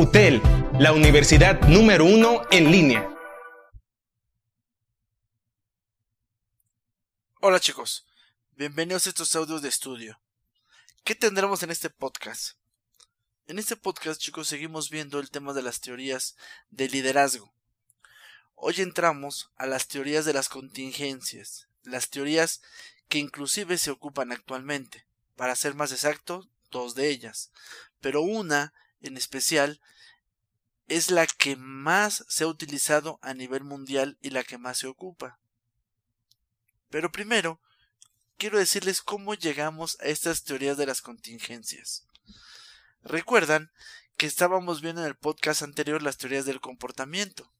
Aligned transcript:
UTEL, 0.00 0.40
la 0.78 0.94
universidad 0.94 1.60
número 1.68 2.06
uno 2.06 2.40
en 2.50 2.70
línea. 2.72 3.14
Hola 7.42 7.60
chicos, 7.60 8.06
bienvenidos 8.56 9.04
a 9.04 9.10
estos 9.10 9.36
audios 9.36 9.60
de 9.60 9.68
estudio. 9.68 10.18
¿Qué 11.04 11.14
tendremos 11.14 11.62
en 11.62 11.70
este 11.70 11.90
podcast? 11.90 12.56
En 13.46 13.58
este 13.58 13.76
podcast 13.76 14.18
chicos 14.18 14.48
seguimos 14.48 14.88
viendo 14.88 15.18
el 15.18 15.30
tema 15.30 15.52
de 15.52 15.60
las 15.60 15.82
teorías 15.82 16.34
de 16.70 16.88
liderazgo. 16.88 17.52
Hoy 18.54 18.76
entramos 18.78 19.50
a 19.56 19.66
las 19.66 19.86
teorías 19.86 20.24
de 20.24 20.32
las 20.32 20.48
contingencias, 20.48 21.68
las 21.82 22.08
teorías 22.08 22.62
que 23.10 23.18
inclusive 23.18 23.76
se 23.76 23.90
ocupan 23.90 24.32
actualmente. 24.32 25.04
Para 25.36 25.54
ser 25.56 25.74
más 25.74 25.92
exacto, 25.92 26.48
dos 26.70 26.94
de 26.94 27.10
ellas, 27.10 27.50
pero 28.00 28.22
una 28.22 28.72
en 29.02 29.16
especial 29.16 29.80
es 30.86 31.10
la 31.10 31.26
que 31.26 31.56
más 31.56 32.24
se 32.28 32.44
ha 32.44 32.48
utilizado 32.48 33.18
a 33.22 33.32
nivel 33.32 33.62
mundial 33.62 34.18
y 34.20 34.30
la 34.30 34.42
que 34.42 34.58
más 34.58 34.78
se 34.78 34.88
ocupa. 34.88 35.38
Pero 36.90 37.12
primero, 37.12 37.60
quiero 38.36 38.58
decirles 38.58 39.00
cómo 39.00 39.34
llegamos 39.34 39.96
a 40.00 40.06
estas 40.06 40.42
teorías 40.42 40.76
de 40.76 40.86
las 40.86 41.00
contingencias. 41.00 42.06
Recuerdan 43.02 43.70
que 44.16 44.26
estábamos 44.26 44.82
viendo 44.82 45.00
en 45.02 45.06
el 45.06 45.16
podcast 45.16 45.62
anterior 45.62 46.02
las 46.02 46.18
teorías 46.18 46.44
del 46.44 46.60
comportamiento. 46.60 47.52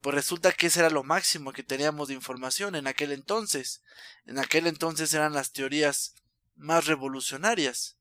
Pues 0.00 0.14
resulta 0.14 0.52
que 0.52 0.66
ese 0.66 0.80
era 0.80 0.90
lo 0.90 1.02
máximo 1.02 1.52
que 1.52 1.62
teníamos 1.62 2.08
de 2.08 2.14
información 2.14 2.74
en 2.74 2.86
aquel 2.86 3.10
entonces. 3.10 3.82
En 4.26 4.38
aquel 4.38 4.66
entonces 4.66 5.14
eran 5.14 5.32
las 5.32 5.52
teorías 5.52 6.14
más 6.56 6.86
revolucionarias. 6.86 7.96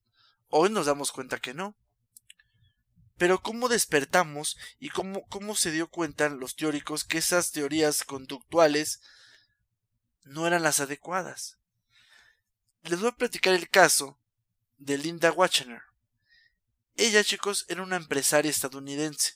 Hoy 0.50 0.70
nos 0.70 0.86
damos 0.86 1.14
cuenta 1.14 1.40
que 1.40 1.54
no. 1.54 1.78
Pero 3.18 3.42
¿cómo 3.42 3.70
despertamos 3.70 4.58
y 4.80 4.90
cómo, 4.90 5.26
cómo 5.28 5.56
se 5.56 5.72
dio 5.72 5.88
cuenta 5.90 6.30
los 6.30 6.56
teóricos 6.56 7.04
que 7.04 7.20
esas 7.20 7.52
teorías 7.52 8.04
conductuales 8.04 9.02
no 10.24 10.48
eran 10.48 10.64
las 10.64 10.80
adecuadas? 10.80 11.58
Les 12.84 13.00
voy 13.00 13.10
a 13.10 13.16
platicar 13.16 13.54
el 13.54 13.70
caso 13.70 14.20
de 14.78 14.98
Linda 14.98 15.32
Wachner. 15.32 15.84
Ella, 16.96 17.24
chicos, 17.24 17.66
era 17.70 17.82
una 17.82 17.96
empresaria 17.96 18.52
estadounidense. 18.52 19.36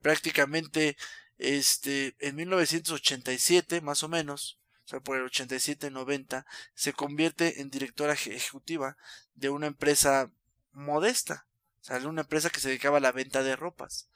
Prácticamente, 0.00 0.96
este, 1.38 2.16
en 2.18 2.36
1987, 2.36 3.80
más 3.80 4.02
o 4.02 4.08
menos, 4.08 4.58
o 4.84 4.88
sea, 4.88 5.00
por 5.00 5.16
el 5.16 5.24
87-90, 5.24 6.44
se 6.74 6.92
convierte 6.92 7.60
en 7.60 7.70
directora 7.70 8.12
ejecutiva 8.12 8.96
de 9.34 9.48
una 9.48 9.66
empresa 9.66 10.30
modesta, 10.72 11.46
o 11.84 11.86
sea, 11.86 12.08
una 12.08 12.22
empresa 12.22 12.48
que 12.48 12.60
se 12.60 12.68
dedicaba 12.68 12.96
a 12.96 13.00
la 13.00 13.12
venta 13.12 13.42
de 13.42 13.56
ropas. 13.56 14.08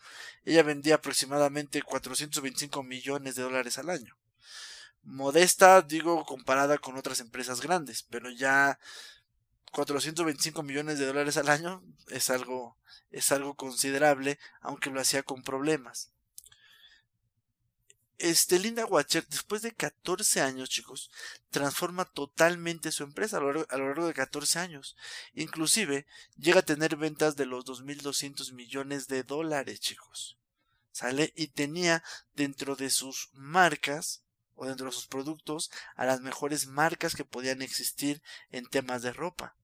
Ella 0.47 0.62
vendía 0.62 0.94
aproximadamente 0.94 1.83
425 1.83 2.83
millones 2.83 3.34
de 3.34 3.42
dólares 3.42 3.77
al 3.77 3.91
año. 3.91 4.16
Modesta, 5.02 5.83
digo, 5.83 6.24
comparada 6.24 6.78
con 6.78 6.96
otras 6.96 7.20
empresas 7.20 7.61
grandes, 7.61 8.05
pero 8.05 8.30
ya 8.30 8.78
425 9.72 10.62
millones 10.62 10.98
de 10.98 11.05
dólares 11.05 11.36
al 11.36 11.50
año 11.50 11.83
es 12.06 12.30
algo, 12.30 12.78
es 13.11 13.33
algo 13.33 13.55
considerable, 13.55 14.39
aunque 14.62 14.89
lo 14.89 15.02
hacía 15.02 15.22
con 15.22 15.42
problemas. 15.42 16.11
Este, 18.19 18.58
Linda 18.58 18.84
Watcher, 18.84 19.24
después 19.28 19.62
de 19.62 19.72
14 19.72 20.41
años, 20.41 20.69
chicos, 20.69 21.08
transforma 21.50 22.05
totalmente 22.05 22.91
su 22.91 23.05
empresa 23.05 23.36
a 23.36 23.41
lo, 23.41 23.52
largo, 23.52 24.08
de 24.08 24.14
14 24.14 24.58
años. 24.58 24.97
Inclusive, 25.34 26.05
llega 26.36 26.61
a 26.61 26.64
tener 26.64 26.96
ventas 26.96 27.36
de 27.36 27.46
los 27.46 27.64
2.200 27.64 28.52
millones 28.52 29.06
de 29.06 29.22
dólares, 29.22 29.78
chicos. 29.78 30.36
¿Sale? 30.91 31.33
Y 31.36 31.48
tenía 31.48 32.02
dentro 32.34 32.74
de 32.74 32.91
sus 32.91 33.30
marcas 33.34 34.22
o 34.56 34.66
dentro 34.66 34.86
de 34.86 34.92
sus 34.92 35.06
productos 35.06 35.70
a 35.94 36.05
las 36.05 36.20
mejores 36.20 36.66
marcas 36.66 37.14
que 37.14 37.24
podían 37.24 37.62
existir 37.62 38.20
en 38.50 38.67
temas 38.67 39.02
de 39.02 39.12
ropa, 39.12 39.55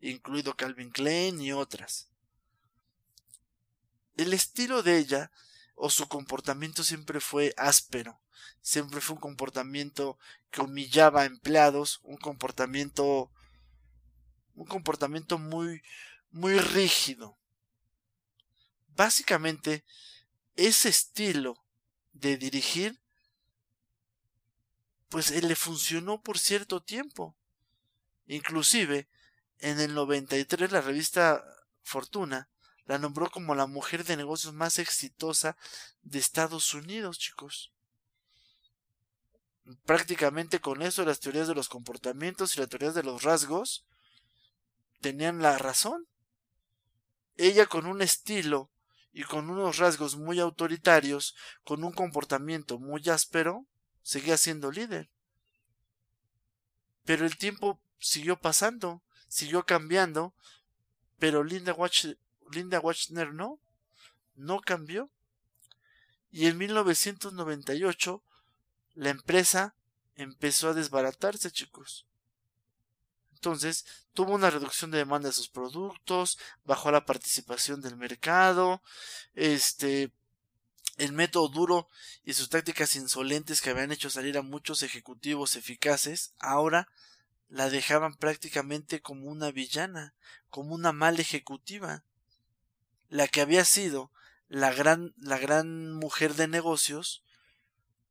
incluido 0.00 0.56
Calvin 0.56 0.90
Klein 0.90 1.40
y 1.40 1.52
otras. 1.52 2.08
El 4.16 4.32
estilo 4.32 4.82
de 4.82 4.98
ella 4.98 5.30
o 5.82 5.88
su 5.88 6.08
comportamiento 6.08 6.84
siempre 6.84 7.20
fue 7.20 7.54
áspero, 7.56 8.20
siempre 8.60 9.00
fue 9.00 9.14
un 9.14 9.22
comportamiento 9.22 10.18
que 10.50 10.60
humillaba 10.60 11.22
a 11.22 11.24
empleados, 11.24 12.00
un 12.02 12.18
comportamiento 12.18 13.30
un 14.54 14.66
comportamiento 14.66 15.38
muy 15.38 15.82
muy 16.30 16.58
rígido. 16.58 17.38
Básicamente 18.88 19.84
ese 20.54 20.90
estilo 20.90 21.64
de 22.12 22.36
dirigir 22.36 23.00
pues 25.08 25.30
él 25.30 25.48
le 25.48 25.56
funcionó 25.56 26.20
por 26.20 26.38
cierto 26.38 26.82
tiempo. 26.82 27.34
Inclusive 28.26 29.08
en 29.58 29.80
el 29.80 29.94
93 29.94 30.72
la 30.72 30.82
revista 30.82 31.42
Fortuna 31.82 32.50
la 32.90 32.98
nombró 32.98 33.30
como 33.30 33.54
la 33.54 33.68
mujer 33.68 34.02
de 34.02 34.16
negocios 34.16 34.52
más 34.52 34.80
exitosa 34.80 35.56
de 36.02 36.18
Estados 36.18 36.74
Unidos, 36.74 37.20
chicos. 37.20 37.70
Prácticamente 39.86 40.60
con 40.60 40.82
eso 40.82 41.04
las 41.04 41.20
teorías 41.20 41.46
de 41.46 41.54
los 41.54 41.68
comportamientos 41.68 42.56
y 42.56 42.58
las 42.58 42.68
teorías 42.68 42.96
de 42.96 43.04
los 43.04 43.22
rasgos 43.22 43.86
tenían 45.00 45.40
la 45.40 45.56
razón. 45.56 46.08
Ella 47.36 47.66
con 47.66 47.86
un 47.86 48.02
estilo 48.02 48.72
y 49.12 49.22
con 49.22 49.50
unos 49.50 49.76
rasgos 49.76 50.16
muy 50.16 50.40
autoritarios, 50.40 51.36
con 51.62 51.84
un 51.84 51.92
comportamiento 51.92 52.80
muy 52.80 53.08
áspero, 53.08 53.66
seguía 54.02 54.36
siendo 54.36 54.72
líder. 54.72 55.12
Pero 57.04 57.24
el 57.24 57.36
tiempo 57.36 57.80
siguió 58.00 58.40
pasando, 58.40 59.04
siguió 59.28 59.64
cambiando, 59.64 60.34
pero 61.20 61.44
Linda 61.44 61.72
Watch 61.72 62.06
Linda 62.52 62.80
Wachner 62.80 63.32
no, 63.32 63.58
no 64.34 64.60
cambió. 64.60 65.10
Y 66.30 66.46
en 66.46 66.58
1998 66.58 68.22
la 68.94 69.10
empresa 69.10 69.74
empezó 70.16 70.68
a 70.68 70.74
desbaratarse, 70.74 71.50
chicos. 71.50 72.06
Entonces, 73.32 73.86
tuvo 74.12 74.34
una 74.34 74.50
reducción 74.50 74.90
de 74.90 74.98
demanda 74.98 75.28
de 75.28 75.34
sus 75.34 75.48
productos, 75.48 76.38
bajó 76.64 76.90
la 76.90 77.06
participación 77.06 77.80
del 77.80 77.96
mercado, 77.96 78.82
este, 79.34 80.12
el 80.98 81.12
método 81.12 81.48
duro 81.48 81.88
y 82.22 82.34
sus 82.34 82.50
tácticas 82.50 82.96
insolentes 82.96 83.62
que 83.62 83.70
habían 83.70 83.92
hecho 83.92 84.10
salir 84.10 84.36
a 84.36 84.42
muchos 84.42 84.82
ejecutivos 84.82 85.56
eficaces, 85.56 86.34
ahora 86.38 86.88
la 87.48 87.70
dejaban 87.70 88.14
prácticamente 88.14 89.00
como 89.00 89.30
una 89.30 89.50
villana, 89.50 90.14
como 90.50 90.74
una 90.74 90.92
mala 90.92 91.22
ejecutiva 91.22 92.04
la 93.10 93.28
que 93.28 93.42
había 93.42 93.64
sido 93.64 94.10
la 94.48 94.72
gran, 94.72 95.14
la 95.18 95.38
gran 95.38 95.92
mujer 95.92 96.34
de 96.34 96.48
negocios, 96.48 97.22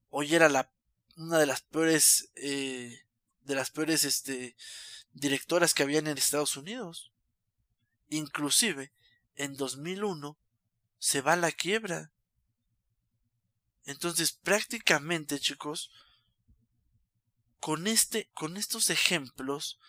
hoy 0.10 0.36
era 0.36 0.50
la, 0.50 0.72
una 1.16 1.40
de 1.40 1.46
las 1.46 1.62
peores, 1.62 2.32
eh, 2.36 3.06
de 3.42 3.56
las 3.56 3.72
peores, 3.72 4.04
este, 4.04 4.56
directoras 5.14 5.74
que 5.74 5.84
habían 5.84 6.08
en 6.08 6.18
Estados 6.18 6.56
Unidos. 6.58 7.12
Inclusive, 8.10 8.94
en 9.36 9.56
2001, 9.56 10.38
se 10.98 11.22
va 11.22 11.34
a 11.34 11.38
la 11.38 11.52
quiebra. 11.52 12.12
Entonces, 13.86 14.34
prácticamente, 14.34 15.40
chicos, 15.40 15.92
con 17.60 17.88
este, 17.88 18.30
con 18.34 18.58
estos 18.58 18.90
ejemplos, 18.90 19.80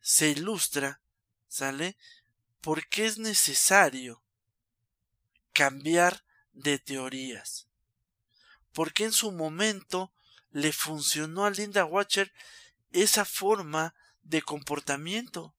se 0.00 0.30
ilustra, 0.30 1.00
¿sale? 1.48 1.96
¿Por 2.60 2.86
qué 2.88 3.06
es 3.06 3.18
necesario 3.18 4.22
cambiar 5.52 6.24
de 6.52 6.78
teorías? 6.78 7.68
¿Por 8.72 8.92
qué 8.92 9.04
en 9.04 9.12
su 9.12 9.32
momento 9.32 10.12
le 10.50 10.72
funcionó 10.72 11.44
a 11.44 11.50
Linda 11.50 11.84
Watcher 11.84 12.32
esa 12.92 13.24
forma 13.24 13.94
de 14.22 14.42
comportamiento? 14.42 15.54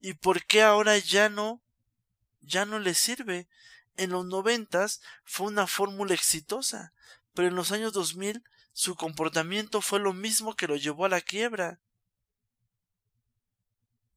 ¿Y 0.00 0.14
por 0.14 0.44
qué 0.46 0.62
ahora 0.62 0.96
ya 0.98 1.28
no, 1.28 1.60
ya 2.40 2.64
no 2.64 2.78
le 2.78 2.94
sirve? 2.94 3.46
En 3.96 4.10
los 4.10 4.24
noventas 4.24 5.00
fue 5.24 5.48
una 5.48 5.66
fórmula 5.66 6.14
exitosa, 6.14 6.92
pero 7.34 7.48
en 7.48 7.56
los 7.56 7.72
años 7.72 7.92
2000 7.92 8.42
su 8.72 8.94
comportamiento 8.94 9.80
fue 9.80 10.00
lo 10.00 10.12
mismo 10.12 10.54
que 10.54 10.66
lo 10.66 10.76
llevó 10.76 11.06
a 11.06 11.10
la 11.10 11.20
quiebra. 11.20 11.78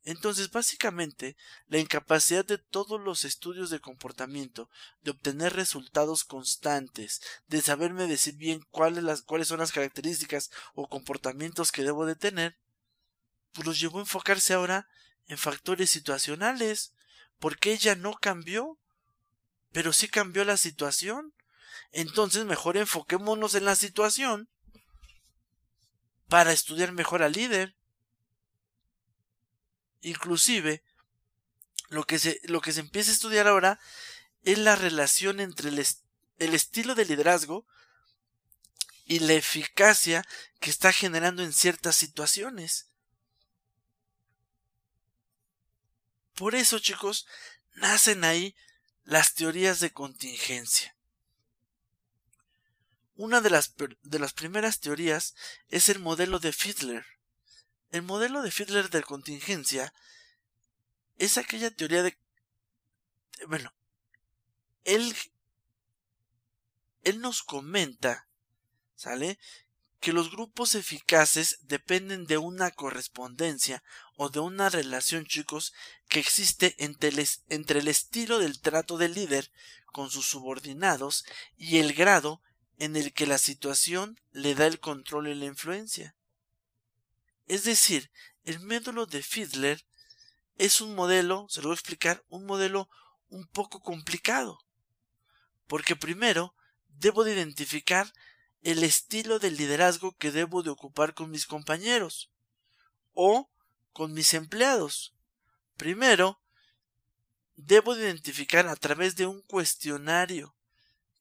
Entonces, 0.10 0.50
básicamente, 0.50 1.38
la 1.68 1.78
incapacidad 1.78 2.44
de 2.44 2.58
todos 2.58 3.00
los 3.00 3.26
estudios 3.26 3.70
de 3.70 3.80
comportamiento 3.80 4.68
de 5.04 5.12
obtener 5.12 5.54
resultados 5.54 6.24
constantes, 6.24 7.22
de 7.46 7.62
saberme 7.62 8.08
decir 8.08 8.36
bien 8.36 8.66
cuáles, 8.72 9.04
las, 9.04 9.22
cuáles 9.22 9.50
son 9.50 9.60
las 9.60 9.72
características 9.72 10.50
o 10.74 10.90
comportamientos 10.90 11.72
que 11.72 11.84
debo 11.84 12.08
de 12.08 12.16
tener, 12.16 12.58
pues 13.52 13.68
los 13.68 13.80
llevó 13.80 14.00
a 14.00 14.02
enfocarse 14.02 14.56
ahora 14.56 14.88
en 15.28 15.38
factores 15.38 15.92
situacionales, 15.92 16.96
porque 17.38 17.72
ella 17.72 17.94
no 17.94 18.16
cambió, 18.16 18.80
pero 19.72 19.94
sí 19.94 20.08
cambió 20.08 20.44
la 20.44 20.58
situación. 20.58 21.36
Entonces 21.92 22.46
mejor 22.46 22.78
enfoquémonos 22.78 23.54
en 23.54 23.66
la 23.66 23.76
situación 23.76 24.50
para 26.28 26.52
estudiar 26.52 26.94
mejor 26.94 27.22
al 27.22 27.34
líder. 27.34 27.76
Inclusive, 30.02 30.84
lo 31.90 32.06
que 32.06 32.20
se, 32.20 32.40
lo 32.44 32.62
que 32.62 32.72
se 32.72 32.80
empieza 32.80 33.12
a 33.12 33.14
estudiar 33.14 33.48
ahora 33.48 33.80
es 34.44 34.58
la 34.58 34.76
relación 34.76 35.40
entre 35.40 35.70
el, 35.70 35.86
el 36.38 36.54
estilo 36.54 36.96
de 36.96 37.06
liderazgo 37.06 37.66
y 39.06 39.20
la 39.20 39.34
eficacia 39.34 40.26
que 40.60 40.70
está 40.70 40.94
generando 40.94 41.44
en 41.44 41.52
ciertas 41.52 41.96
situaciones. 41.96 42.90
Por 46.36 46.56
eso, 46.56 46.80
chicos, 46.80 47.28
nacen 47.76 48.24
ahí 48.24 48.56
las 49.04 49.34
teorías 49.34 49.80
de 49.80 49.92
contingencia. 49.92 50.96
Una 53.16 53.42
de 53.42 53.50
las, 53.50 53.74
de 54.04 54.20
las 54.20 54.32
primeras 54.32 54.80
teorías 54.80 55.36
es 55.68 55.90
el 55.90 56.00
modelo 56.00 56.40
de 56.40 56.54
Fiedler. 56.54 57.06
El 57.92 58.04
modelo 58.04 58.42
de 58.42 58.52
Fiedler 58.52 58.90
de 58.90 59.04
contingencia 59.04 59.94
es 61.18 61.38
aquella 61.38 61.72
teoría 61.72 62.04
de... 62.04 62.18
Bueno, 63.48 63.74
él, 64.84 65.16
él 67.04 67.22
nos 67.22 67.44
comenta, 67.44 68.28
¿sale? 68.96 69.40
que 70.00 70.14
los 70.14 70.32
grupos 70.32 70.76
eficaces 70.76 71.60
dependen 71.64 72.26
de 72.26 72.38
una 72.38 72.72
correspondencia 72.72 73.84
o 74.16 74.30
de 74.30 74.40
una 74.40 74.70
relación, 74.70 75.26
chicos, 75.26 75.74
que 76.08 76.20
existe 76.20 76.76
entre 76.78 77.10
el, 77.10 77.28
entre 77.50 77.80
el 77.80 77.88
estilo 77.88 78.40
del 78.40 78.62
trato 78.62 78.98
del 78.98 79.14
líder 79.14 79.52
con 79.88 80.10
sus 80.10 80.26
subordinados 80.26 81.26
y 81.58 81.80
el 81.80 81.94
grado 81.94 82.42
en 82.78 82.96
el 82.96 83.14
que 83.14 83.28
la 83.28 83.38
situación 83.38 84.20
le 84.32 84.56
da 84.56 84.68
el 84.68 84.80
control 84.80 85.28
y 85.28 85.36
la 85.36 85.46
influencia. 85.46 86.16
Es 87.50 87.64
decir, 87.64 88.12
el 88.44 88.60
método 88.60 89.08
de 89.08 89.24
Fiedler 89.24 89.84
es 90.56 90.82
un 90.82 90.94
modelo, 90.94 91.48
se 91.50 91.62
lo 91.62 91.70
voy 91.70 91.74
a 91.74 91.80
explicar, 91.80 92.24
un 92.30 92.46
modelo 92.46 92.88
un 93.28 93.48
poco 93.48 93.82
complicado. 93.82 94.60
Porque 95.66 95.96
primero 95.96 96.54
debo 96.90 97.24
de 97.24 97.34
identificar 97.34 98.14
el 98.62 98.84
estilo 98.84 99.40
de 99.40 99.50
liderazgo 99.50 100.16
que 100.16 100.32
debo 100.32 100.62
de 100.62 100.70
ocupar 100.70 101.16
con 101.16 101.32
mis 101.32 101.48
compañeros 101.48 102.30
o 103.14 103.50
con 103.94 104.14
mis 104.14 104.36
empleados. 104.36 105.16
Primero, 105.76 106.40
debo 107.56 107.96
de 107.96 108.04
identificar 108.04 108.68
a 108.68 108.76
través 108.76 109.16
de 109.16 109.26
un 109.26 109.42
cuestionario, 109.42 110.56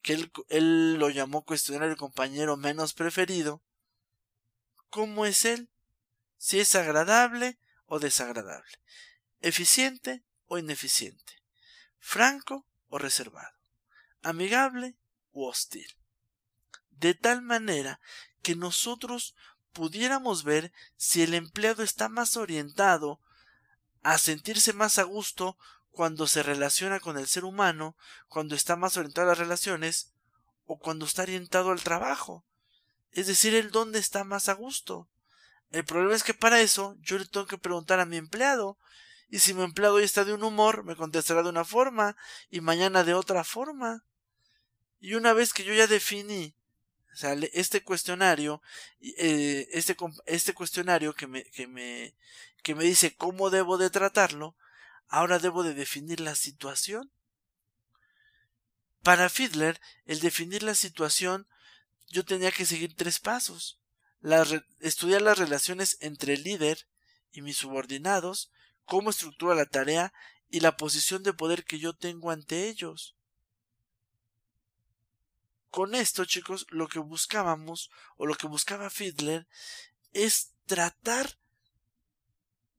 que 0.02 0.12
él, 0.12 0.30
él 0.50 0.94
lo 0.96 1.08
llamó 1.08 1.46
cuestionario 1.46 1.96
compañero 1.96 2.58
menos 2.58 2.92
preferido, 2.92 3.62
cómo 4.90 5.24
es 5.24 5.46
él, 5.46 5.70
si 6.38 6.60
es 6.60 6.74
agradable 6.74 7.58
o 7.86 7.98
desagradable, 7.98 8.78
eficiente 9.40 10.24
o 10.46 10.58
ineficiente, 10.58 11.42
franco 11.98 12.66
o 12.88 12.98
reservado, 12.98 13.58
amigable 14.22 14.96
u 15.32 15.44
hostil 15.44 15.98
de 16.98 17.14
tal 17.14 17.42
manera 17.42 18.00
que 18.42 18.56
nosotros 18.56 19.34
pudiéramos 19.72 20.44
ver 20.44 20.72
si 20.96 21.22
el 21.22 21.34
empleado 21.34 21.82
está 21.82 22.08
más 22.08 22.36
orientado 22.36 23.20
a 24.02 24.18
sentirse 24.18 24.72
más 24.72 24.98
a 24.98 25.04
gusto 25.04 25.56
cuando 25.90 26.26
se 26.26 26.42
relaciona 26.42 27.00
con 27.00 27.18
el 27.18 27.26
ser 27.26 27.44
humano, 27.44 27.96
cuando 28.28 28.54
está 28.54 28.76
más 28.76 28.96
orientado 28.96 29.26
a 29.26 29.30
las 29.30 29.38
relaciones, 29.38 30.12
o 30.66 30.78
cuando 30.78 31.06
está 31.06 31.22
orientado 31.22 31.70
al 31.70 31.82
trabajo. 31.82 32.44
Es 33.10 33.26
decir, 33.26 33.54
el 33.54 33.70
dónde 33.70 33.98
está 33.98 34.22
más 34.22 34.48
a 34.48 34.52
gusto. 34.52 35.08
El 35.70 35.84
problema 35.84 36.14
es 36.14 36.22
que 36.22 36.34
para 36.34 36.60
eso 36.60 36.96
yo 37.00 37.18
le 37.18 37.26
tengo 37.26 37.46
que 37.46 37.58
preguntar 37.58 38.00
a 38.00 38.06
mi 38.06 38.16
empleado, 38.16 38.78
y 39.28 39.40
si 39.40 39.52
mi 39.52 39.62
empleado 39.62 39.98
está 39.98 40.24
de 40.24 40.32
un 40.32 40.42
humor, 40.42 40.84
me 40.84 40.96
contestará 40.96 41.42
de 41.42 41.50
una 41.50 41.64
forma, 41.64 42.16
y 42.50 42.60
mañana 42.60 43.04
de 43.04 43.14
otra 43.14 43.44
forma. 43.44 44.04
Y 45.00 45.14
una 45.14 45.34
vez 45.34 45.52
que 45.52 45.64
yo 45.64 45.74
ya 45.74 45.86
definí 45.86 46.54
este 47.52 47.82
cuestionario, 47.82 48.62
eh, 49.00 49.68
este, 49.72 49.96
este 50.26 50.54
cuestionario 50.54 51.14
que 51.14 51.26
me, 51.26 51.44
que, 51.44 51.66
me, 51.66 52.14
que 52.62 52.74
me 52.74 52.84
dice 52.84 53.14
cómo 53.16 53.50
debo 53.50 53.76
de 53.76 53.90
tratarlo, 53.90 54.56
ahora 55.08 55.38
debo 55.38 55.62
de 55.62 55.74
definir 55.74 56.20
la 56.20 56.34
situación. 56.34 57.10
Para 59.02 59.28
Fiedler, 59.28 59.80
el 60.06 60.20
definir 60.20 60.62
la 60.62 60.74
situación, 60.74 61.46
yo 62.08 62.24
tenía 62.24 62.52
que 62.52 62.66
seguir 62.66 62.94
tres 62.94 63.18
pasos. 63.18 63.78
Estudiar 64.80 65.22
las 65.22 65.38
relaciones 65.38 65.96
entre 66.00 66.34
el 66.34 66.42
líder 66.42 66.86
y 67.32 67.42
mis 67.42 67.56
subordinados, 67.56 68.50
cómo 68.84 69.10
estructura 69.10 69.54
la 69.54 69.66
tarea 69.66 70.12
y 70.50 70.60
la 70.60 70.76
posición 70.76 71.22
de 71.22 71.32
poder 71.32 71.64
que 71.64 71.78
yo 71.78 71.92
tengo 71.92 72.30
ante 72.30 72.68
ellos. 72.68 73.14
Con 75.70 75.94
esto, 75.94 76.24
chicos, 76.24 76.66
lo 76.70 76.88
que 76.88 76.98
buscábamos, 76.98 77.90
o 78.16 78.26
lo 78.26 78.34
que 78.34 78.46
buscaba 78.46 78.90
Fiedler, 78.90 79.46
es 80.12 80.52
tratar 80.66 81.38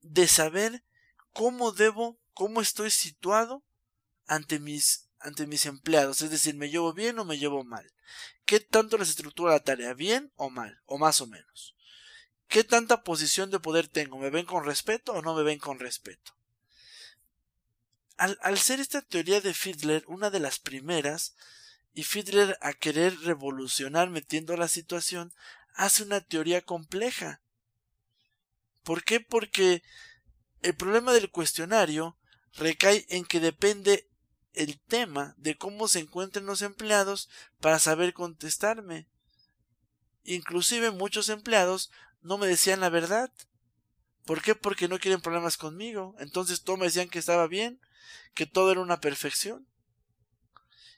de 0.01 0.27
saber 0.27 0.83
cómo 1.31 1.71
debo, 1.71 2.19
cómo 2.33 2.61
estoy 2.61 2.89
situado 2.89 3.63
ante 4.25 4.59
mis, 4.59 5.07
ante 5.19 5.45
mis 5.45 5.65
empleados. 5.65 6.21
Es 6.21 6.31
decir, 6.31 6.55
¿me 6.55 6.69
llevo 6.69 6.93
bien 6.93 7.19
o 7.19 7.25
me 7.25 7.37
llevo 7.37 7.63
mal? 7.63 7.91
¿Qué 8.49 8.59
tanto 8.59 8.97
les 8.97 9.09
estructura 9.09 9.51
la 9.51 9.59
tarea? 9.59 9.93
¿Bien 9.93 10.33
o 10.35 10.49
mal? 10.49 10.81
O 10.87 10.97
más 10.97 11.21
o 11.21 11.27
menos. 11.27 11.75
¿Qué 12.47 12.63
tanta 12.63 13.03
posición 13.03 13.51
de 13.51 13.59
poder 13.59 13.87
tengo? 13.87 14.17
¿Me 14.17 14.31
ven 14.31 14.47
con 14.47 14.65
respeto 14.65 15.13
o 15.13 15.21
no 15.21 15.35
me 15.35 15.43
ven 15.43 15.59
con 15.59 15.77
respeto? 15.77 16.33
Al, 18.17 18.39
al 18.41 18.57
ser 18.57 18.79
esta 18.79 19.03
teoría 19.03 19.39
de 19.39 19.53
Fiedler 19.53 20.03
una 20.07 20.31
de 20.31 20.39
las 20.39 20.57
primeras, 20.57 21.35
y 21.93 22.05
Fiedler 22.05 22.57
a 22.59 22.73
querer 22.73 23.19
revolucionar 23.19 24.09
metiendo 24.09 24.57
la 24.57 24.67
situación 24.67 25.31
hace 25.75 26.01
una 26.01 26.19
teoría 26.19 26.63
compleja. 26.63 27.43
¿Por 28.81 29.03
qué? 29.03 29.19
Porque 29.19 29.83
el 30.63 30.73
problema 30.73 31.13
del 31.13 31.29
cuestionario 31.29 32.17
recae 32.53 33.05
en 33.09 33.25
que 33.25 33.41
depende 33.41 34.08
el 34.53 34.79
tema 34.81 35.35
de 35.37 35.57
cómo 35.57 35.87
se 35.87 35.99
encuentren 35.99 36.45
los 36.45 36.61
empleados 36.61 37.29
para 37.59 37.79
saber 37.79 38.13
contestarme. 38.13 39.07
Inclusive 40.23 40.91
muchos 40.91 41.29
empleados 41.29 41.91
no 42.21 42.37
me 42.37 42.47
decían 42.47 42.79
la 42.79 42.89
verdad. 42.89 43.31
¿Por 44.25 44.41
qué? 44.41 44.55
Porque 44.55 44.87
no 44.87 44.99
quieren 44.99 45.21
problemas 45.21 45.57
conmigo. 45.57 46.15
Entonces 46.19 46.63
todos 46.63 46.79
me 46.79 46.85
decían 46.85 47.09
que 47.09 47.19
estaba 47.19 47.47
bien, 47.47 47.79
que 48.33 48.45
todo 48.45 48.71
era 48.71 48.81
una 48.81 48.99
perfección. 48.99 49.67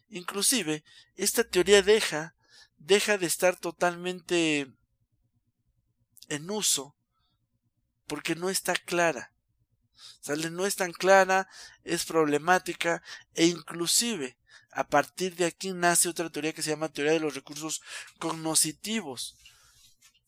Inclusive, 0.09 0.83
esta 1.15 1.43
teoría 1.43 1.81
deja, 1.81 2.35
deja 2.77 3.17
de 3.17 3.27
estar 3.27 3.57
totalmente 3.57 4.67
en 6.27 6.49
uso 6.49 6.95
porque 8.07 8.35
no 8.35 8.49
está 8.49 8.73
clara. 8.75 9.33
¿Sale? 10.19 10.49
No 10.49 10.65
es 10.65 10.75
tan 10.75 10.91
clara, 10.91 11.47
es 11.83 12.05
problemática 12.05 13.01
e 13.33 13.45
inclusive 13.45 14.37
a 14.71 14.87
partir 14.87 15.35
de 15.35 15.45
aquí 15.45 15.71
nace 15.71 16.07
otra 16.07 16.29
teoría 16.29 16.53
que 16.53 16.61
se 16.61 16.69
llama 16.69 16.91
teoría 16.91 17.13
de 17.13 17.19
los 17.19 17.35
recursos 17.35 17.81
cognoscitivos, 18.19 19.35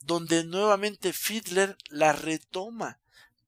donde 0.01 0.43
nuevamente 0.43 1.13
Fiedler 1.13 1.77
la 1.89 2.11
retoma, 2.11 2.99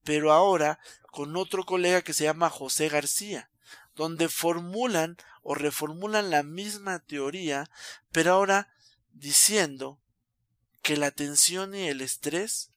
pero 0.03 0.31
ahora 0.31 0.79
con 1.11 1.35
otro 1.35 1.65
colega 1.65 2.01
que 2.01 2.13
se 2.13 2.23
llama 2.23 2.49
José 2.49 2.87
García, 2.87 3.49
donde 3.95 4.29
formulan 4.29 5.17
o 5.41 5.53
reformulan 5.53 6.29
la 6.29 6.43
misma 6.43 6.99
teoría, 6.99 7.69
pero 8.11 8.33
ahora 8.33 8.73
diciendo 9.11 9.99
que 10.81 10.97
la 10.97 11.11
tensión 11.11 11.75
y 11.75 11.87
el 11.87 12.01
estrés 12.01 12.71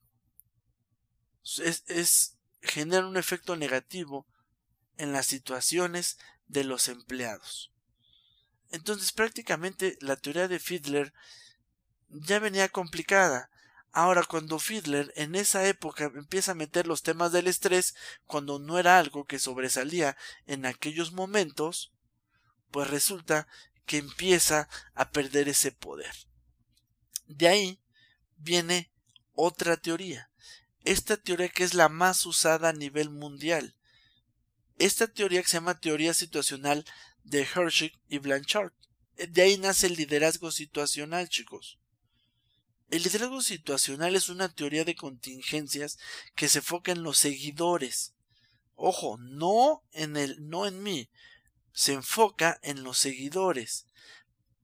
es, 1.59 1.85
es 1.87 2.38
generan 2.61 3.07
un 3.07 3.17
efecto 3.17 3.57
negativo 3.57 4.27
en 4.97 5.13
las 5.13 5.27
situaciones 5.27 6.19
de 6.47 6.65
los 6.65 6.89
empleados. 6.89 7.73
Entonces 8.71 9.13
prácticamente 9.13 9.97
la 10.01 10.17
teoría 10.17 10.49
de 10.49 10.59
Fiedler 10.59 11.13
ya 12.09 12.39
venía 12.39 12.69
complicada. 12.69 13.51
Ahora 13.93 14.23
cuando 14.25 14.59
Fiedler 14.59 15.13
en 15.17 15.35
esa 15.35 15.67
época 15.67 16.05
empieza 16.15 16.53
a 16.53 16.57
meter 16.57 16.87
los 16.87 17.03
temas 17.03 17.33
del 17.33 17.47
estrés 17.47 17.95
cuando 18.27 18.59
no 18.59 18.79
era 18.79 18.99
algo 18.99 19.25
que 19.25 19.39
sobresalía 19.39 20.17
en 20.47 20.67
aquellos 20.67 21.13
momentos, 21.13 21.93
pues 22.71 22.89
resulta 22.89 23.49
que 23.87 23.97
empieza 23.97 24.69
a 24.95 25.11
perder 25.11 25.49
ese 25.49 25.73
poder. 25.73 26.15
De 27.27 27.49
ahí 27.49 27.81
viene 28.37 28.93
otra 29.35 29.77
teoría. 29.77 30.31
Esta 30.85 31.17
teoría 31.17 31.49
que 31.49 31.65
es 31.65 31.75
la 31.75 31.89
más 31.89 32.25
usada 32.27 32.71
a 32.71 32.73
nivel 32.73 33.11
mundial. 33.11 33.75
esta 34.79 35.09
teoría 35.09 35.43
que 35.43 35.49
se 35.49 35.57
llama 35.57 35.81
teoría 35.81 36.15
situacional 36.15 36.85
de 37.25 37.43
Hershey 37.43 37.93
y 38.09 38.19
Blanchard. 38.19 38.73
De 39.17 39.43
ahí 39.43 39.59
nace 39.59 39.89
el 39.89 39.95
liderazgo 39.95 40.53
situacional, 40.53 41.29
chicos. 41.29 41.79
El 42.91 43.03
liderazgo 43.03 43.43
situacional 43.43 44.15
es 44.15 44.29
una 44.29 44.49
teoría 44.49 44.85
de 44.85 44.95
contingencias 44.95 45.99
que 46.37 46.49
se 46.49 46.59
enfoca 46.59 46.93
en 46.93 47.03
los 47.03 47.19
seguidores. 47.19 48.15
Ojo, 48.77 49.19
no 49.19 49.83
en 49.93 50.17
el, 50.17 50.49
no 50.49 50.67
en 50.67 50.83
mí. 50.83 51.11
Se 51.73 51.93
enfoca 51.93 52.61
en 52.63 52.85
los 52.85 52.99
seguidores. 52.99 53.87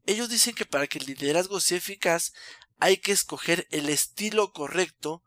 Ellos 0.06 0.28
dicen 0.28 0.54
que 0.54 0.64
para 0.64 0.86
que 0.86 0.98
el 0.98 1.06
liderazgo 1.06 1.60
sea 1.60 1.78
eficaz 1.78 2.32
hay 2.78 2.98
que 2.98 3.12
escoger 3.12 3.66
el 3.70 3.88
estilo 3.88 4.52
correcto 4.52 5.22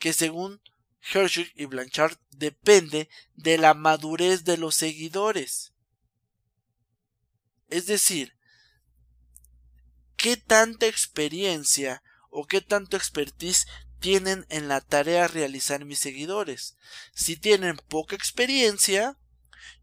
que 0.00 0.12
según 0.12 0.60
Hershey 1.00 1.52
y 1.54 1.66
Blanchard 1.66 2.16
depende 2.30 3.08
de 3.34 3.58
la 3.58 3.74
madurez 3.74 4.42
de 4.44 4.56
los 4.56 4.74
seguidores. 4.74 5.72
Es 7.68 7.86
decir, 7.86 8.36
qué 10.16 10.36
tanta 10.36 10.86
experiencia 10.86 12.02
o 12.30 12.46
qué 12.46 12.60
tanto 12.60 12.96
expertise 12.96 13.66
tienen 14.00 14.46
en 14.48 14.68
la 14.68 14.80
tarea 14.80 15.28
realizar 15.28 15.84
mis 15.84 15.98
seguidores. 15.98 16.76
Si 17.14 17.36
tienen 17.36 17.76
poca 17.76 18.16
experiencia, 18.16 19.18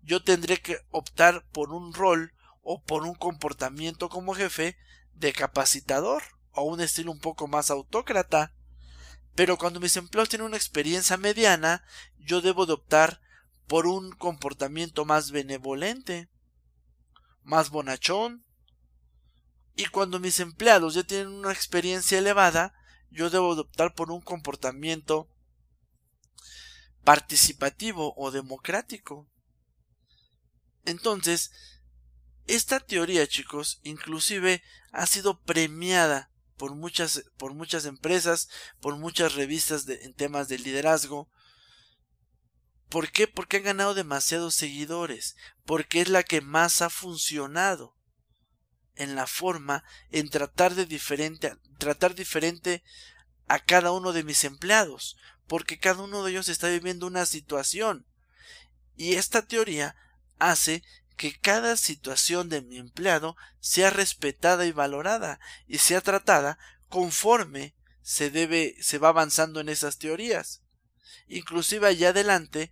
yo 0.01 0.23
tendré 0.23 0.57
que 0.57 0.79
optar 0.89 1.45
por 1.51 1.71
un 1.71 1.93
rol 1.93 2.33
o 2.61 2.83
por 2.83 3.03
un 3.03 3.13
comportamiento 3.13 4.09
como 4.09 4.33
jefe 4.33 4.77
de 5.13 5.33
capacitador 5.33 6.23
o 6.51 6.63
un 6.63 6.81
estilo 6.81 7.11
un 7.11 7.19
poco 7.19 7.47
más 7.47 7.69
autócrata. 7.69 8.56
Pero 9.37 9.55
cuando 9.59 9.79
mis 9.79 9.95
empleados 9.97 10.29
tienen 10.29 10.47
una 10.47 10.57
experiencia 10.57 11.15
mediana, 11.15 11.85
yo 12.17 12.41
debo 12.41 12.65
de 12.65 12.73
optar 12.73 13.21
por 13.67 13.85
un 13.85 14.11
comportamiento 14.13 15.05
más 15.05 15.29
benevolente, 15.29 16.27
más 17.43 17.69
bonachón. 17.69 18.43
Y 19.75 19.85
cuando 19.85 20.19
mis 20.19 20.39
empleados 20.39 20.95
ya 20.95 21.03
tienen 21.03 21.27
una 21.27 21.51
experiencia 21.51 22.17
elevada, 22.17 22.73
yo 23.11 23.29
debo 23.29 23.53
de 23.53 23.61
optar 23.61 23.93
por 23.93 24.09
un 24.11 24.21
comportamiento 24.21 25.29
participativo 27.03 28.15
o 28.17 28.31
democrático. 28.31 29.29
Entonces, 30.83 31.51
esta 32.47 32.79
teoría, 32.79 33.27
chicos, 33.27 33.81
inclusive 33.83 34.63
ha 34.91 35.05
sido 35.05 35.39
premiada 35.41 36.31
por 36.57 36.75
muchas, 36.75 37.23
por 37.37 37.53
muchas 37.53 37.85
empresas, 37.85 38.49
por 38.81 38.97
muchas 38.97 39.35
revistas 39.35 39.87
en 39.87 40.13
temas 40.13 40.47
de 40.47 40.59
liderazgo. 40.59 41.29
¿Por 42.89 43.11
qué? 43.11 43.27
Porque 43.27 43.57
han 43.57 43.63
ganado 43.63 43.93
demasiados 43.93 44.55
seguidores, 44.55 45.35
porque 45.65 46.01
es 46.01 46.09
la 46.09 46.23
que 46.23 46.41
más 46.41 46.81
ha 46.81 46.89
funcionado 46.89 47.95
en 48.95 49.15
la 49.15 49.27
forma 49.27 49.83
en 50.11 50.29
tratar 50.29 50.73
de 50.73 50.85
diferente, 50.85 51.55
tratar 51.77 52.15
diferente 52.15 52.83
a 53.47 53.59
cada 53.59 53.91
uno 53.91 54.11
de 54.11 54.23
mis 54.23 54.43
empleados, 54.43 55.17
porque 55.47 55.79
cada 55.79 56.03
uno 56.03 56.23
de 56.23 56.31
ellos 56.31 56.49
está 56.49 56.67
viviendo 56.69 57.07
una 57.07 57.25
situación. 57.25 58.05
Y 58.95 59.13
esta 59.13 59.43
teoría 59.43 59.95
hace 60.39 60.83
que 61.17 61.37
cada 61.37 61.75
situación 61.75 62.47
de 62.47 62.61
mi 62.61 62.77
empleado 62.77 63.35
sea 63.59 63.89
respetada 63.89 64.65
y 64.65 64.71
valorada 64.71 65.39
y 65.67 65.79
sea 65.79 65.99
tratada 65.99 66.57
conforme 66.87 67.75
se 68.01 68.29
debe 68.29 68.77
se 68.79 68.99
va 68.99 69.09
avanzando 69.09 69.59
en 69.59 69.67
esas 69.67 69.97
teorías. 69.97 70.61
Inclusive 71.27 71.87
allá 71.87 72.09
adelante 72.09 72.71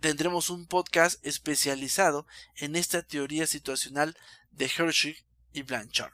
tendremos 0.00 0.50
un 0.50 0.66
podcast 0.66 1.24
especializado 1.26 2.26
en 2.54 2.76
esta 2.76 3.02
teoría 3.02 3.46
situacional 3.46 4.16
de 4.52 4.66
Hershey 4.66 5.16
y 5.52 5.62
Blanchard. 5.62 6.12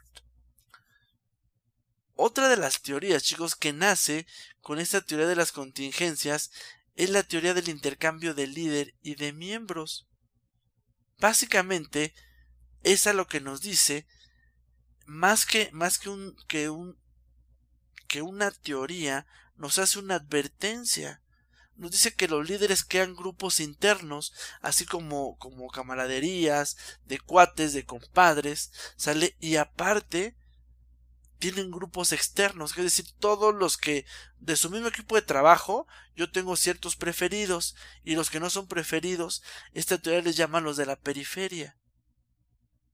Otra 2.15 2.47
de 2.47 2.57
las 2.57 2.81
teorías, 2.81 3.23
chicos, 3.23 3.55
que 3.55 3.73
nace 3.73 4.25
con 4.61 4.79
esta 4.79 5.01
teoría 5.01 5.27
de 5.27 5.35
las 5.35 5.51
contingencias 5.51 6.51
es 6.95 7.09
la 7.09 7.23
teoría 7.23 7.53
del 7.53 7.69
intercambio 7.69 8.33
de 8.33 8.47
líder 8.47 8.95
y 9.01 9.15
de 9.15 9.33
miembros. 9.33 10.07
Básicamente, 11.23 12.13
es 12.83 13.07
a 13.07 13.13
lo 13.13 13.27
que 13.27 13.39
nos 13.39 13.61
dice, 13.61 14.05
más 15.05 15.45
que, 15.45 15.69
más 15.71 15.97
que 15.97 16.09
un, 16.09 16.35
que 16.49 16.69
un, 16.69 16.99
que 18.09 18.21
una 18.21 18.51
teoría, 18.51 19.25
nos 19.55 19.79
hace 19.79 19.99
una 19.99 20.15
advertencia. 20.15 21.21
Nos 21.77 21.91
dice 21.91 22.13
que 22.13 22.27
los 22.27 22.49
líderes 22.49 22.83
crean 22.83 23.15
grupos 23.15 23.61
internos, 23.61 24.33
así 24.59 24.85
como, 24.85 25.37
como 25.37 25.69
camaraderías, 25.69 26.75
de 27.05 27.21
cuates, 27.21 27.71
de 27.71 27.85
compadres, 27.85 28.73
sale, 28.97 29.37
y 29.39 29.55
aparte, 29.55 30.35
tienen 31.43 31.71
grupos 31.71 32.13
externos, 32.13 32.71
es 32.77 32.83
decir, 32.85 33.05
todos 33.19 33.53
los 33.53 33.75
que 33.75 34.05
de 34.39 34.55
su 34.55 34.69
mismo 34.69 34.87
equipo 34.87 35.15
de 35.15 35.21
trabajo, 35.23 35.87
yo 36.15 36.31
tengo 36.31 36.55
ciertos 36.55 36.95
preferidos 36.95 37.75
y 38.01 38.15
los 38.15 38.29
que 38.29 38.39
no 38.39 38.49
son 38.49 38.65
preferidos, 38.65 39.43
esta 39.73 39.97
teoría 39.97 40.21
les 40.21 40.37
llama 40.37 40.61
los 40.61 40.77
de 40.77 40.85
la 40.85 40.95
periferia. 40.95 41.75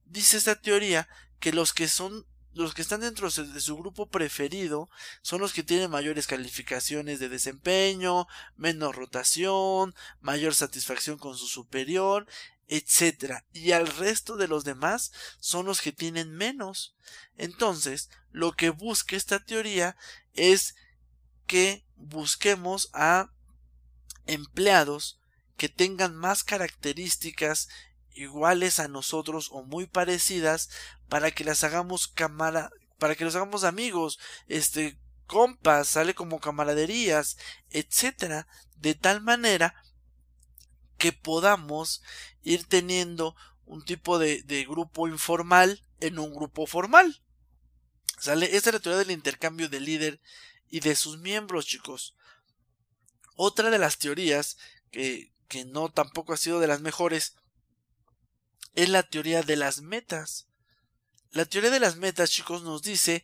Dice 0.06 0.38
esta 0.38 0.60
teoría 0.60 1.08
que 1.40 1.54
los 1.54 1.74
que 1.74 1.88
son 1.88 2.26
los 2.54 2.74
que 2.74 2.82
están 2.82 3.02
dentro 3.02 3.30
de 3.30 3.62
su 3.62 3.78
grupo 3.78 4.10
preferido 4.10 4.90
son 5.22 5.42
los 5.42 5.54
que 5.54 5.62
tienen 5.62 5.92
mayores 5.92 6.26
calificaciones 6.26 7.20
de 7.20 7.30
desempeño, 7.30 8.26
menos 8.56 8.96
rotación, 8.96 9.94
mayor 10.22 10.56
satisfacción 10.56 11.20
con 11.20 11.38
su 11.38 11.46
superior, 11.46 12.26
etcétera, 12.70 13.46
y 13.52 13.72
al 13.72 13.88
resto 13.88 14.38
de 14.38 14.48
los 14.48 14.64
demás 14.64 15.12
son 15.40 15.66
los 15.66 15.82
que 15.82 15.92
tienen 15.92 16.32
menos. 16.32 16.96
Entonces, 17.36 18.10
lo 18.32 18.54
que 18.54 18.70
busca 18.70 19.16
esta 19.16 19.44
teoría 19.44 19.98
es 20.34 20.76
que 21.48 21.84
busquemos 21.96 22.90
a 22.94 23.32
empleados 24.28 25.20
que 25.58 25.68
tengan 25.68 26.16
más 26.16 26.44
características 26.44 27.70
iguales 28.14 28.80
a 28.80 28.88
nosotros 28.88 29.50
o 29.52 29.64
muy 29.64 29.88
parecidas 29.88 30.70
para 31.10 31.32
que 31.32 31.44
las 31.44 31.64
hagamos 31.64 32.08
cámara 32.08 32.70
para 33.00 33.16
que 33.16 33.24
los 33.24 33.36
hagamos 33.36 33.64
amigos, 33.64 34.20
este 34.48 35.00
compas, 35.26 35.88
sale 35.88 36.14
como 36.14 36.40
camaraderías, 36.40 37.38
etcétera, 37.70 38.46
de 38.76 38.94
tal 38.94 39.22
manera 39.22 39.74
que 41.00 41.14
podamos 41.14 42.04
ir 42.44 42.68
teniendo 42.68 43.36
un 43.66 43.84
tipo 43.84 44.20
de, 44.20 44.44
grupo 44.68 45.08
informal 45.08 45.82
en 46.00 46.20
un 46.20 46.34
grupo 46.36 46.68
formal. 46.68 47.24
¿Sale? 48.20 48.56
Esta 48.58 48.70
es 48.70 48.74
la 48.74 48.80
teoría 48.80 49.00
del 49.00 49.12
intercambio 49.12 49.70
de 49.70 49.80
líder 49.80 50.22
y 50.70 50.82
de 50.82 50.96
sus 50.96 51.18
miembros, 51.18 51.66
chicos. 51.66 52.16
Otra 53.36 53.70
de 53.70 53.80
las 53.80 53.98
teorías 53.98 54.58
que, 54.92 55.34
que 55.48 55.64
no 55.66 55.90
tampoco 55.90 56.34
ha 56.34 56.38
sido 56.38 56.60
de 56.60 56.68
las 56.68 56.82
mejores 56.82 57.36
es 58.76 58.90
la 58.90 59.04
teoría 59.04 59.42
de 59.42 59.56
las 59.56 59.82
metas. 59.82 60.48
La 61.32 61.46
teoría 61.46 61.72
de 61.72 61.80
las 61.80 61.96
metas, 61.96 62.30
chicos, 62.30 62.62
nos 62.64 62.82
dice 62.82 63.24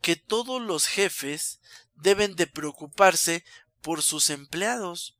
que 0.00 0.14
todos 0.14 0.62
los 0.62 0.86
jefes 0.86 1.60
deben 1.96 2.36
de 2.36 2.46
preocuparse 2.46 3.44
por 3.80 4.02
sus 4.02 4.30
empleados 4.30 5.15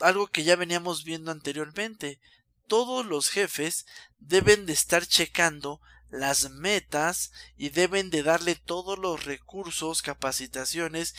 algo 0.00 0.26
que 0.26 0.44
ya 0.44 0.56
veníamos 0.56 1.04
viendo 1.04 1.30
anteriormente. 1.30 2.20
Todos 2.66 3.04
los 3.04 3.28
jefes 3.28 3.86
deben 4.18 4.66
de 4.66 4.72
estar 4.72 5.06
checando 5.06 5.80
las 6.10 6.50
metas 6.50 7.32
y 7.56 7.70
deben 7.70 8.10
de 8.10 8.22
darle 8.22 8.54
todos 8.54 8.98
los 8.98 9.24
recursos, 9.24 10.02
capacitaciones 10.02 11.14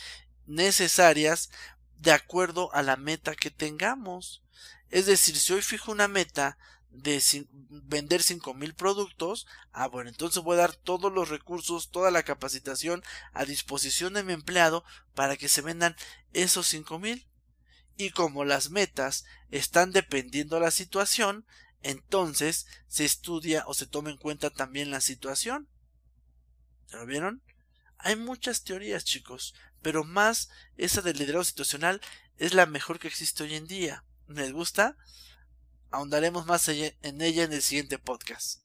necesarias 0.46 1.50
de 1.98 2.12
acuerdo 2.12 2.72
a 2.72 2.82
la 2.82 2.96
meta 2.96 3.34
que 3.34 3.50
tengamos. 3.50 4.42
Es 4.90 5.06
decir, 5.06 5.36
si 5.36 5.52
hoy 5.52 5.62
fijo 5.62 5.90
una 5.90 6.08
meta 6.08 6.58
de 6.90 7.20
vender 7.68 8.22
cinco 8.22 8.54
mil 8.54 8.74
productos, 8.74 9.48
ah 9.72 9.88
bueno, 9.88 10.10
entonces 10.10 10.42
voy 10.44 10.54
a 10.54 10.60
dar 10.60 10.76
todos 10.76 11.12
los 11.12 11.28
recursos, 11.28 11.90
toda 11.90 12.12
la 12.12 12.22
capacitación 12.22 13.02
a 13.32 13.44
disposición 13.44 14.14
de 14.14 14.22
mi 14.22 14.32
empleado 14.32 14.84
para 15.14 15.36
que 15.36 15.48
se 15.48 15.60
vendan 15.60 15.96
esos 16.32 16.68
cinco 16.68 17.00
mil 17.00 17.26
y 17.96 18.10
como 18.10 18.44
las 18.44 18.70
metas 18.70 19.24
están 19.50 19.92
dependiendo 19.92 20.56
de 20.56 20.62
la 20.62 20.70
situación, 20.70 21.46
entonces 21.82 22.66
se 22.88 23.04
estudia 23.04 23.64
o 23.66 23.74
se 23.74 23.86
toma 23.86 24.10
en 24.10 24.16
cuenta 24.16 24.50
también 24.50 24.90
la 24.90 25.00
situación. 25.00 25.68
¿Ya 26.88 26.98
lo 26.98 27.06
vieron? 27.06 27.42
Hay 27.98 28.16
muchas 28.16 28.64
teorías, 28.64 29.04
chicos, 29.04 29.54
pero 29.82 30.04
más 30.04 30.50
esa 30.76 31.02
del 31.02 31.18
liderazgo 31.18 31.44
situacional 31.44 32.00
es 32.36 32.54
la 32.54 32.66
mejor 32.66 32.98
que 32.98 33.08
existe 33.08 33.42
hoy 33.44 33.54
en 33.54 33.66
día. 33.66 34.04
¿Les 34.28 34.52
gusta? 34.52 34.96
Ahondaremos 35.90 36.46
más 36.46 36.68
en 36.68 37.20
ella 37.20 37.44
en 37.44 37.52
el 37.52 37.62
siguiente 37.62 37.98
podcast. 37.98 38.63